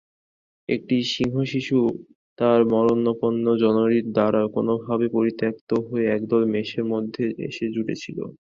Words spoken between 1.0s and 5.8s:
সিংহশিশু তার মরণাপন্ন জননীর দ্বারা কোনভাবে পরিত্যক্ত